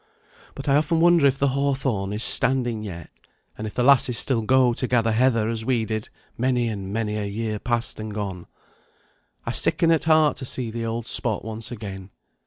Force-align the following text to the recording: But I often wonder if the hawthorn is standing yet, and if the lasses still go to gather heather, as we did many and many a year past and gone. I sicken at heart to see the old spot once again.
But 0.55 0.67
I 0.67 0.77
often 0.77 0.99
wonder 0.99 1.27
if 1.27 1.37
the 1.37 1.49
hawthorn 1.49 2.11
is 2.11 2.23
standing 2.23 2.81
yet, 2.81 3.11
and 3.55 3.67
if 3.67 3.75
the 3.75 3.83
lasses 3.83 4.17
still 4.17 4.41
go 4.41 4.73
to 4.73 4.87
gather 4.87 5.11
heather, 5.11 5.47
as 5.47 5.63
we 5.63 5.85
did 5.85 6.09
many 6.39 6.69
and 6.69 6.91
many 6.91 7.17
a 7.17 7.25
year 7.27 7.59
past 7.59 7.99
and 7.99 8.11
gone. 8.11 8.47
I 9.45 9.51
sicken 9.51 9.91
at 9.91 10.05
heart 10.05 10.37
to 10.37 10.45
see 10.45 10.71
the 10.71 10.87
old 10.87 11.05
spot 11.05 11.45
once 11.45 11.71
again. 11.71 12.09